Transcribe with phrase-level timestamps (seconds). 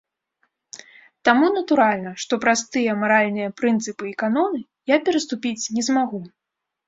[1.27, 4.59] Таму, натуральна, што праз тыя маральныя прынцыпы і каноны
[4.95, 6.19] я пераступіць не змагу.